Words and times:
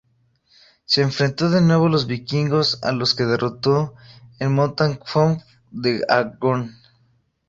Se 0.83 1.03
enfrentó 1.03 1.51
de 1.51 1.61
nuevo 1.61 1.85
a 1.85 1.89
los 1.89 2.07
vikingos 2.07 2.79
a 2.83 2.91
los 2.91 3.13
que 3.13 3.23
derrotó 3.25 3.93
en 4.39 4.51
Montfaucon-d'Argonne. 4.55 6.71